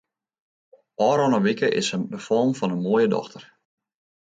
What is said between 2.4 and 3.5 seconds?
fan in moaie dochter.